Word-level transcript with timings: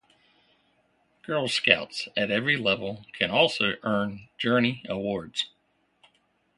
Girl 1.21 1.47
Scouts 1.47 2.07
at 2.17 2.31
every 2.31 2.57
level 2.57 3.05
can 3.13 3.29
also 3.29 3.75
earn 3.83 4.29
Journey 4.35 4.83
Awards. 4.89 5.51